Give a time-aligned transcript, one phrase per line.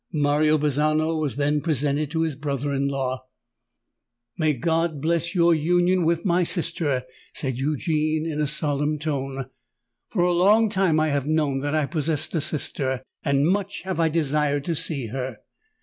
[0.11, 3.23] Mario Bazzano was then presented to his brother in law.
[4.35, 7.03] "May God bless your union with my sister!"
[7.35, 9.45] said Eugene, in a solemn tone.
[10.09, 14.09] "For a long time I have known that I possessed a sister—and much have I
[14.09, 15.37] desired to see her.